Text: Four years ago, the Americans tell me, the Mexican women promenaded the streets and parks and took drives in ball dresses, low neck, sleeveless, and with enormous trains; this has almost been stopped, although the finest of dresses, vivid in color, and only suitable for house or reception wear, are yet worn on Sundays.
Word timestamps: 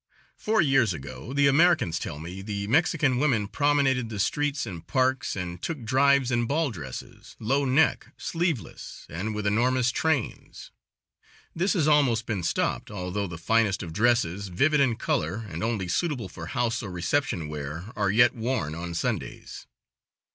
Four 0.35 0.61
years 0.63 0.95
ago, 0.95 1.31
the 1.31 1.45
Americans 1.45 1.99
tell 1.99 2.17
me, 2.17 2.41
the 2.41 2.65
Mexican 2.65 3.19
women 3.19 3.47
promenaded 3.47 4.09
the 4.09 4.17
streets 4.19 4.65
and 4.65 4.87
parks 4.87 5.35
and 5.35 5.61
took 5.61 5.83
drives 5.83 6.31
in 6.31 6.47
ball 6.47 6.71
dresses, 6.71 7.35
low 7.39 7.65
neck, 7.65 8.07
sleeveless, 8.17 9.05
and 9.11 9.35
with 9.35 9.45
enormous 9.45 9.91
trains; 9.91 10.71
this 11.55 11.73
has 11.73 11.87
almost 11.87 12.25
been 12.25 12.41
stopped, 12.41 12.89
although 12.89 13.27
the 13.27 13.37
finest 13.37 13.83
of 13.83 13.93
dresses, 13.93 14.47
vivid 14.47 14.79
in 14.79 14.95
color, 14.95 15.45
and 15.47 15.63
only 15.63 15.87
suitable 15.87 16.27
for 16.29 16.47
house 16.47 16.81
or 16.81 16.89
reception 16.89 17.47
wear, 17.47 17.91
are 17.95 18.09
yet 18.09 18.33
worn 18.33 18.73
on 18.73 18.95
Sundays. 18.95 19.67